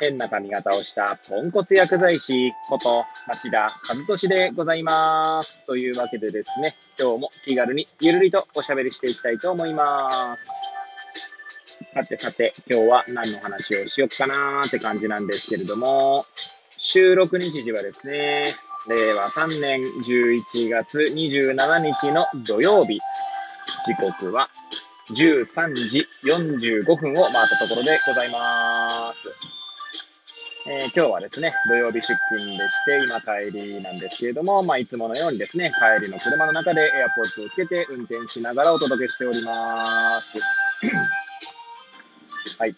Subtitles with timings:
[0.00, 3.70] 変な髪型をしたポンコツ薬剤師こと町田和
[4.06, 5.62] 俊でございます。
[5.66, 10.50] というわけでですね、今日も気軽にゆるりとおしゃべりしていきたいと思います。
[11.94, 16.24] さてさて、今日は何の話をしよっかなーって感じなんですけれども、
[16.76, 18.44] 収録日時はですね、
[18.88, 23.00] 令和3年11月27日の土曜日、
[23.86, 24.48] 時刻は
[25.10, 29.63] 13時45分を回ったところでございます。
[30.66, 40.38] えー、今日はですね、土曜日出勤でして、今帰りなんですけれども、まあ、いつものようにですね、帰りの車の中でエアポーツをつけて運転しながらお届けしております。
[42.58, 42.74] はい。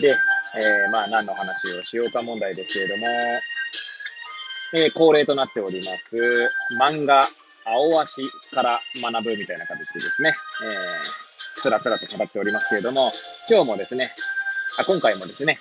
[0.00, 3.06] で、えー、まあ、何の話をしようか問題ですけれども、
[4.74, 6.16] えー、恒例となっております、
[6.78, 7.26] 漫画、
[7.64, 8.22] 青足
[8.54, 10.32] から学ぶみたいな形でですね、
[10.62, 13.10] えー、つらつらと語っておりますけれども、
[13.50, 14.12] 今日もですね、
[14.78, 15.58] あ今回もですね、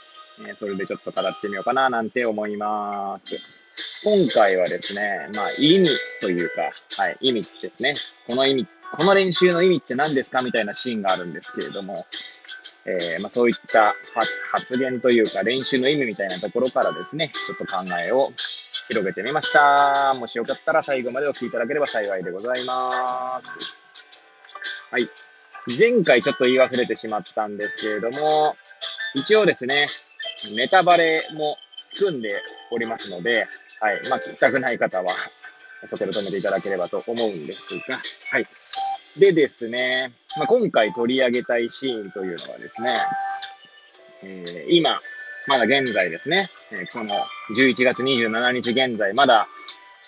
[0.47, 3.37] えそれでちょっと語ってみようかななんて思います。
[4.05, 5.89] 今回はですね、まあ意味
[6.21, 7.93] というか、はい、意味ですね。
[8.27, 12.05] この意味、この練習の意味って何ですかみたいなシーンがあるんですけれども、
[12.85, 13.93] えー、まあ、そういった
[14.51, 18.31] 発言というか練習の意味みたいなところからですね、ちょっと考えを
[18.87, 20.15] 広げてみました。
[20.17, 23.75] もしよかったら最後までお聞きいただければ幸いでございます。
[24.91, 25.07] はい。
[25.77, 28.55] 前回ちょっと言い忘れてしまったんですけれども、
[29.13, 29.87] 一応ですね、
[30.55, 31.57] ネタバレも
[31.91, 33.47] 含んでおりますので、
[33.79, 34.01] はい。
[34.09, 35.09] まあ、聞きたくない方は、
[35.87, 37.99] そこで止めていただければと思うんですが、
[38.31, 38.47] はい。
[39.17, 42.93] でですね、まあ、今回取り上げたいシーンというのはですね、
[44.23, 44.97] えー、今、
[45.47, 47.15] まだ現在ですね、えー、この
[47.55, 49.47] 11月27日現在、まだ、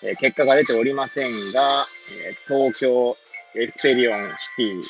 [0.03, 1.87] えー、結果が出ておりませんが、
[2.27, 3.15] え東京
[3.55, 4.81] エスペリオンシティ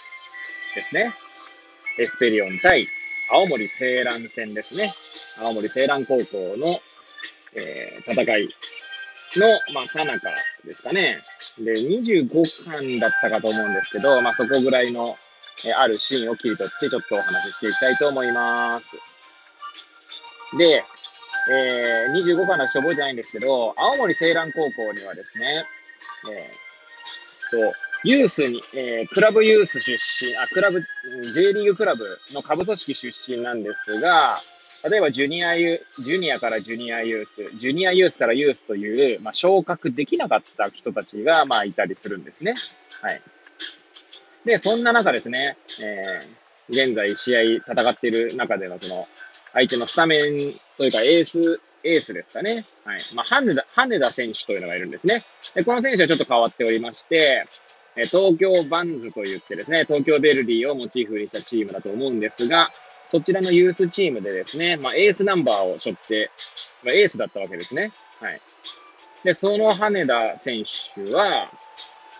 [0.75, 1.13] ですね。
[1.99, 2.85] エスペリオン対
[3.31, 4.93] 青森星蘭戦ですね。
[5.39, 6.79] 青森星蘭高校の、
[7.55, 8.49] えー、戦い
[9.37, 10.29] の、まあ、さなか
[10.65, 11.17] ですかね。
[11.59, 15.15] で、25巻だったかと思うんですけど、まあ、そこぐらいの、
[15.65, 18.85] えー、あるシーンを切り取ってちょっとお話ししていきたいと思います。
[20.57, 20.83] で、
[21.49, 25.65] えー、25巻の人覚えてないんですけど、青森青蘭高校にはですね、
[26.29, 30.81] えー、と、ユースに、えー、クラブユース出身、あ、クラブ、
[31.33, 34.37] J リーグクラブの下部組織出身なんですが、
[34.89, 42.53] 例えばジュニアユ、ジュニアからジュニアユース、ジュニアユースからユースという、まあ、昇格できなかった人たちが、まあ、いたりするんですね。
[43.01, 43.21] はい。
[44.45, 49.07] で、そんな中ですね、えー、現在試合戦っている中でのその、
[49.53, 50.37] 相手のスタメン
[50.77, 52.65] というかエース、エースですかね。
[52.83, 52.99] はい。
[53.15, 55.21] まあ、羽田、羽田選手というのがいるんですね。
[55.53, 57.45] で、この選手はちょっと変わっておりまして、
[57.96, 62.72] 東京ヴァンズと言ってですね、東京ヴェルディをモチーフにしたチームだと思うんですが、
[63.07, 66.31] そちらのユースチームでですね、まあ、エースナンバーを背負って、
[66.84, 67.91] まあ、エースだったわけですね。
[68.22, 68.41] はい。
[69.24, 71.52] で、その羽田選手は、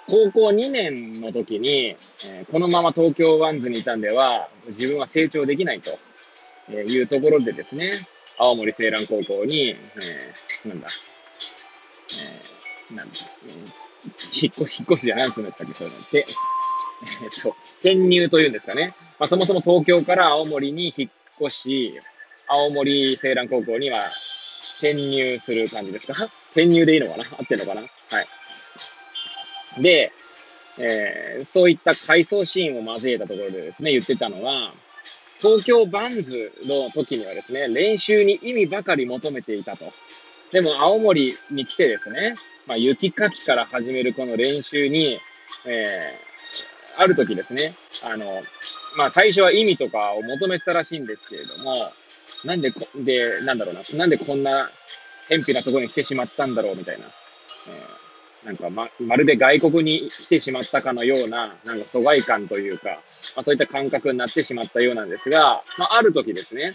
[0.09, 7.92] 高校2年の時に、えー、このまま東京ヴァンズにいたんでは、自分は成長できないというところでですね、
[8.38, 10.88] 青森星蘭高校に、えー、なんだ、
[12.90, 13.14] えー、なんだ、
[13.46, 16.25] えー引っ越し、引っ越すじゃないんですかっけ、そういうのて。
[17.23, 18.88] えっと、転入というんですかね。
[19.17, 22.00] まあ、そもそも東京から青森に引っ越し、
[22.47, 24.03] 青森青蘭高校には
[24.78, 26.13] 転入する感じですか？
[26.51, 27.23] 転入でいいのかな？
[27.23, 27.81] 合ってるのかな？
[27.81, 27.88] は
[29.79, 29.81] い。
[29.81, 30.11] で、
[30.79, 34.73] えー、そういった回想シーンを交えたところでですね、言ってたのは、
[35.40, 39.85] 東京バンズの時にはですね、練習に意味ばかり求めていたと。
[40.52, 42.35] でも青森に来てですね、
[42.67, 45.17] まあ、雪かきから始めるこの練習に、
[45.66, 47.73] えー、ある時ですね、
[48.03, 48.25] あの、
[48.97, 51.75] まあ、最初は意味とかを求めてたらしいんですけれども、
[52.43, 54.69] なんでこ、で、なんだろうな、なんでこんな、
[55.29, 57.05] 偏僻なところに来てしまったんだろうみたいな。
[57.05, 62.97] えー、なんかま、まるで外国に来てしまったかのような、なんか疎外感というか、ま
[63.37, 66.72] あ、そういった感覚になってしまったようなんですが、まあ、ある時ですね、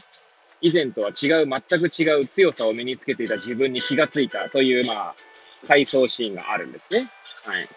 [0.61, 5.15] 以前とは違う、全く違う強さを身につけていた自分に気がついたという、まあ、
[5.67, 7.01] 回想シーンがあるんですね。
[7.45, 7.69] はい。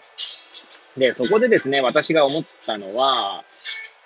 [0.99, 3.43] で、そこでですね、私が思ったのは、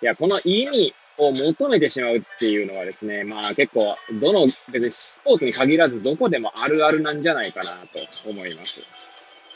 [0.01, 8.81] いや、この意味を求めてしまうっていうのはですね、まあ結構、どの、別にスポーツに限らずどこでもあるあるなんじゃないかなと思います。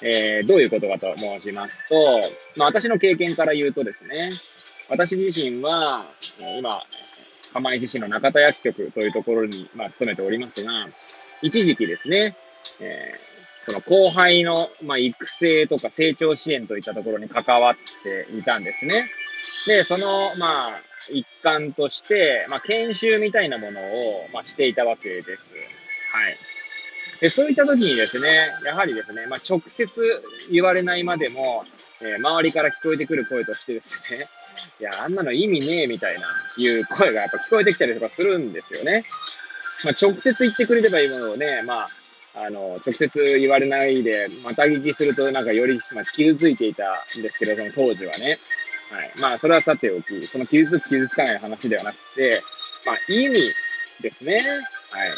[0.01, 2.19] えー、どういうことかと申しますと、
[2.55, 4.29] まあ、私の経験から言うとですね、
[4.89, 6.05] 私自身は、
[6.59, 6.83] 今、
[7.53, 10.87] 釜石市の中田薬局というところに、まあ、勤めておりますが、
[11.41, 12.35] 一時期ですね、
[12.79, 19.09] えー、その後輩の、まあ、育成とか成長支援といったところに関わっていたんですね。
[19.67, 20.71] で、その、まあ、
[21.11, 25.53] 一環として、まあ、研修みたいなものを、まあ、していたわけです。
[25.53, 26.35] はい。
[27.19, 31.65] で、そういった時にですね、やはりですね、まあ、直接言われないまでも、
[32.01, 34.27] えー、周りから聞こえてくる声としてですね、
[34.79, 36.27] いや、あんなの意味ねえみたいな、
[36.57, 39.05] いう声がやっぱ聞こえてきたりとかするんですよね。
[39.85, 41.89] まあ、直接言ってくれればいいものをね、まあ、
[42.35, 48.37] あの、直接言われないで、また聞きするとなんかより、まあ、傷ついていたんですけど、その当時はね。
[48.91, 49.11] はい。
[49.19, 52.39] まあ、それはさておき、その傷つく、傷つかない話ではなくて、
[52.85, 53.51] まあ、意味
[54.01, 54.39] ですね。
[54.91, 55.11] はい。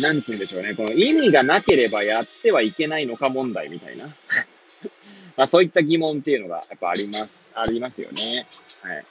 [0.00, 0.74] なんつうんでしょうね。
[0.74, 4.06] この意味がなければやってはいけないのか問題みたいな。
[5.36, 8.46] まあそういった疑問っていうのがやっぱあります、ありますよね。
[8.82, 9.04] はい。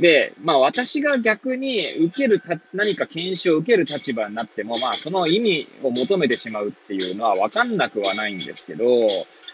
[0.00, 9.06] で、まあ私が逆に受けるた、何か研修を受ける立場になっても、まあその意味を求めてしまうっていうのはわかんなくはないんですけど、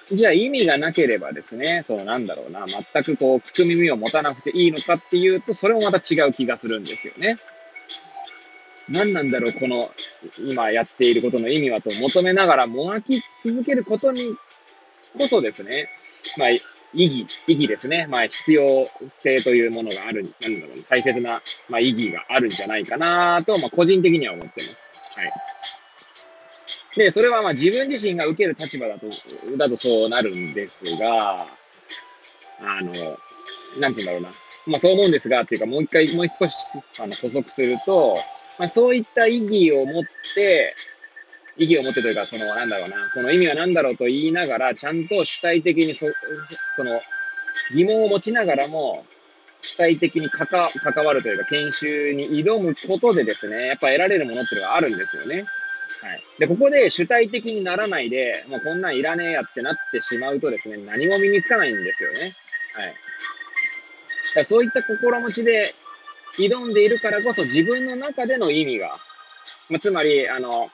[0.06, 7.36] じゃあ意味がなければですね、そのなんだろうな、全くこう聞く耳を持たなくていいのかっていうと、それもまた違う気がするんですよね。
[8.88, 9.90] 何なんだろう、この
[10.38, 14.36] 今やっていることの意味はと求めながらもがき続けることに
[15.18, 15.88] こそですね、
[16.38, 16.60] まあ、意
[16.94, 18.06] 義、意義ですね。
[18.08, 24.90] まあ、必要性というものがある、なんだろう、大切な、まあ、意義があるんじゃないかなと、まあ、個人的には思ってます。
[25.16, 25.32] はい。
[26.96, 29.08] で、それはまあ自分自身が受ける立場だと、
[29.56, 31.46] だとそうなるんですが、
[32.60, 32.92] あの、
[33.80, 34.32] なんて言うんだろうな。
[34.66, 36.54] まあそう思うんですが、っていうかもう一回、もう少し
[37.00, 38.14] あの補足すると、
[38.58, 40.04] まあ、そういった意義を持っ
[40.34, 40.74] て、
[41.56, 46.06] 意義を持ってというか、その、なんだろうな、この意味は何だろうと言いながら、ちゃんと主体的にそ、
[46.76, 47.00] その、
[47.74, 49.04] 疑問を持ちながらも、
[49.60, 55.44] 主体的に関関わるというか、研修に挑むことでですね、やっぱ得られるものっていうのがあるんですよね。
[56.02, 56.20] はい。
[56.38, 62.34] で、ここで主体的にならないで、もうこんなんいらねえやってなってしまうとですね、何も身につかないんですよね。
[64.34, 64.44] はい。
[64.44, 65.74] そういった心持ちで
[66.38, 68.98] 挑んでいるからこそ自分の中での意味が、
[69.68, 70.70] まあ、つまり、あの、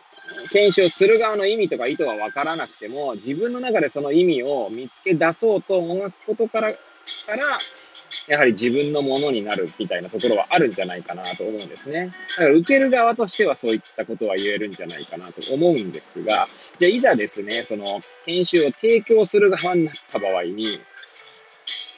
[0.50, 6.78] 検証する側の意味とか意図は分からなくても、自分の中でその意味を見つけ出そうともがくことから、か
[7.36, 7.58] ら、
[8.28, 12.12] やはり自分のものになるみたいなところはあるんじゃないかなと思うんですね。
[12.36, 16.46] だから受ける側としてはそういったことは言えるんじゃないかなと思うんですが、
[16.78, 20.64] じゃあいざですね、その研修を提供する側になった場合に、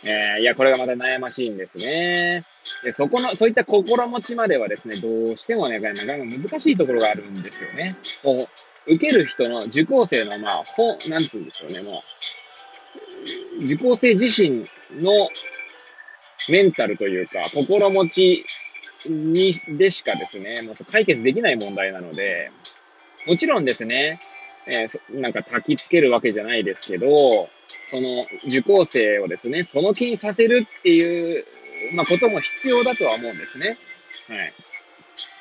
[0.04, 2.44] えー、いや、これがまた悩ましいんですね。
[2.82, 7.96] で、そこの、そういった心持ちまではですね、どうしてもね、なかなか難しいところがあるんですよね。
[8.22, 8.48] こ
[8.86, 12.02] う、受ける人の、受講生の、まあ、ほ、なんて言うんでしょうね、も
[13.60, 14.66] う、受講生自身
[15.02, 15.28] の
[16.48, 18.46] メンタルというか、心持ち
[19.06, 22.50] に、でしかですね、もう解決できない問題なので、
[23.26, 24.18] もちろんですね、
[24.66, 27.48] えー、なんか焚きつけるわけじゃないですけど、
[27.86, 31.44] その受講生をですね、その気にさせるっていう
[31.92, 33.76] まあ、ことも必要だとは思うんですね。
[34.28, 34.52] はい。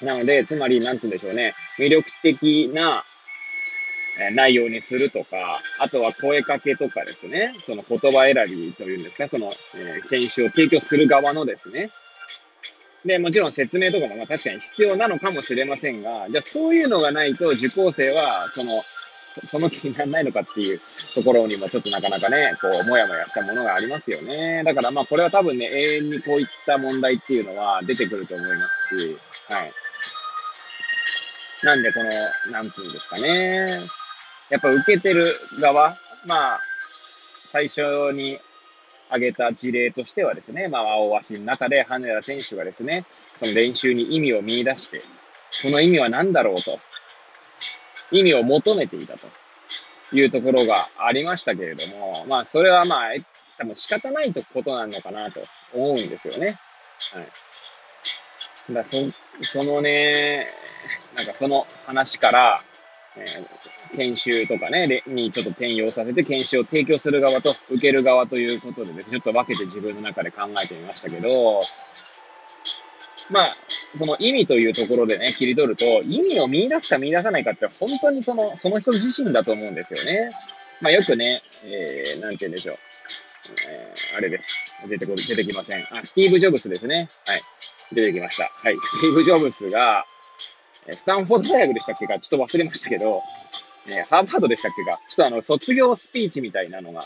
[0.06, 1.54] なので、つまり、なんて言うんでしょうね。
[1.78, 3.04] 魅力的な
[4.32, 7.54] 内容にするとか、あとは声かけとかですね。
[7.60, 11.90] その言葉選びというんですか、その、えー、研修を提供する側のですね。
[13.06, 18.84] で、もちろん説明とかもまあ確かに必要なのかもしれませんが、じゃあそういうのがないと受講生は、その、
[19.46, 20.82] その気にならないのかっていう
[21.16, 24.64] ところにもちょっとなかなかね、こう、もやもやしたものがありますよね。
[24.64, 28.56] だからまあこれは多分ね、永遠にこういった問題っていうのは出てくると思いま
[28.90, 29.18] すし、
[29.48, 29.72] はい。
[31.64, 32.10] なんでこの、
[32.52, 33.68] なんていうんですかね。
[34.50, 35.26] やっぱ受けてる
[35.62, 36.60] 側、まあ、
[37.52, 37.82] 最初
[38.14, 38.40] に
[39.10, 45.00] 挙げた事例としてはですね、まあ、青足の中で羽田選手がですね、その練習に意味を見出して、
[45.50, 46.80] その意味は何だろうと。
[48.12, 49.28] 意味を求めていたと
[50.12, 53.10] いうところがありましたけれども、まあ、それはまあ、
[53.58, 55.42] 多分仕方ないことなのかなと
[55.74, 56.60] 思うんですよね。
[57.14, 58.74] はい。
[58.74, 58.98] だそ、
[59.42, 60.48] そのね、
[61.16, 62.60] なんかその話から、
[63.16, 71.60] えー、研修とかね、にちょっと転用させて研修を提供する側と受ける側ということで、ね、ちょっと分けて自分の中で考えてみましたけど、
[73.30, 73.54] まあ、
[73.96, 80.30] その意味というところでね、切り取ると、意味を見出すか見出さないかって本当にその、その人自身だと思うんですよね。
[80.82, 82.78] まあよくね、えー、なんて言うんでしょう。
[83.68, 84.74] えー、あれです。
[84.88, 85.88] 出てこ出てきません。
[85.92, 87.10] あ、スティーブ・ジョブスですね。
[87.26, 87.42] はい。
[87.94, 88.44] 出てきました。
[88.54, 88.78] はい。
[88.80, 90.06] スティーブ・ジョブスが、
[90.92, 92.20] スタンフォード大学でしたっけか？
[92.20, 93.22] ちょっと忘れましたけど、
[93.88, 97.02] ね、ハーバードでしたっけか、ちょっとあの、卒業スピーチみたいなのが、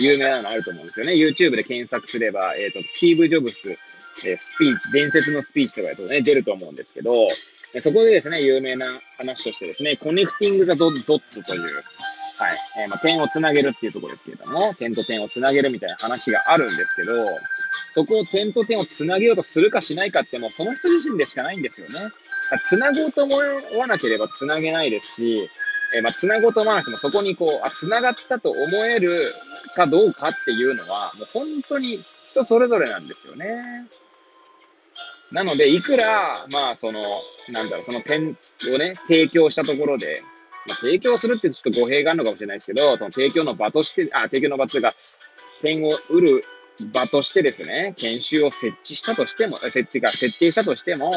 [0.00, 1.12] 有名なのあると思うんですよね。
[1.12, 3.76] YouTube で検索すれば、えっ、ー、と、スティーブ・ジョブス、
[4.26, 7.28] え、スピーチ、伝説のスピーチとかだとね、出ると思うんですけど、
[7.80, 8.86] そこでですね、有名な
[9.18, 17.12] 話としてですね、コネクティング・ザ・ドッツという、はい、えー、まあ、点をつなげるっていうところですけれども、点と点をつなげるみたいな話があるんですけど、
[17.90, 21.94] そこを点と点をつなげようとするかしないかってもうその人自身でしかないんですよね。
[22.62, 23.36] つなごうと思
[23.78, 25.50] わなければつなげないですし、
[25.94, 29.20] えー、まあ、つなごうと思わなくてもそこにこう、あ、つながったと思える
[29.74, 32.04] かどうかっていうのは、もう本当に
[32.38, 33.86] 人それぞれなんですよね。
[35.32, 37.02] なので、いくら、まあ、その、
[37.50, 38.36] なんだろう、その点
[38.74, 40.22] をね、提供したところで、
[40.66, 44.92] まあ、提供するってちょっと語弊があるのかもしれないですけど、その提供の場として、あ、提供の場というか、
[45.60, 46.42] 点を売る
[46.92, 51.10] 場としてですね、研修を設置したとしても、設置が設定したとしても、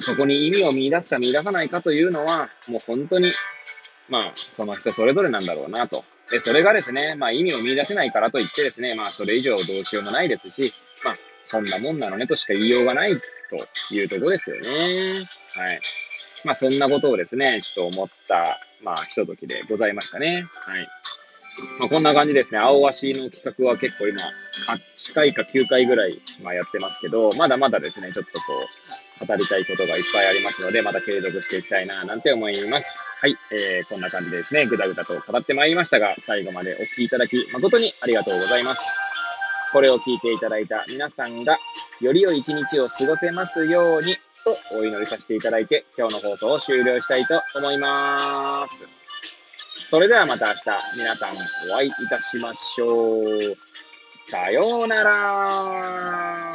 [0.00, 3.30] そこに意味を見出すか見出さないかというのは、もう本当に、
[4.08, 6.04] まあ、その人それぞれなんだろうなと。
[6.30, 10.72] で、それがですね、まあ意味を見出せないからといってですね、まあそれ以上どうしようもないですし、
[11.04, 11.14] まあ
[11.44, 14.68] そんなもんなのねとしか言いようがないというとこですよね。
[15.54, 15.80] はい。
[16.44, 20.46] まあそんなことをですね、ちょっと思った、まあひとときでございましたね。
[20.66, 20.88] はい。
[21.78, 22.60] まあ、こんな感じですね。
[22.62, 24.20] 青足の企画は結構今、
[24.68, 28.68] 8回か9回ぐらい、まあ、やってますけど、まだまだですね、ちょっとこ
[29.22, 33.00] う、語りたいことがいっぱいありますので、また継続していきたいな、なんて思います。
[33.18, 38.94] はい、えー、こんな感じでですね、ぐだぐだと語ってまいりましたが、最後までお聞きいただき、誠にありがとうございます。
[39.72, 41.58] これを聞いていただいた皆さんが、
[42.02, 48.78] より良い一日を過ごせますように、とお祈りさせていただいて、今日の放送を終了したいと思います。
[49.88, 51.30] それではまた明日、皆さん
[51.70, 53.56] お会いいたしましょう。
[54.26, 56.45] さようなら